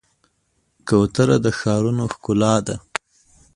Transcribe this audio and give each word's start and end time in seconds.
کوتره 0.87 1.37
د 1.45 1.47
ښارونو 1.59 2.03
ښکلا 2.13 2.55
ده. 2.67 2.75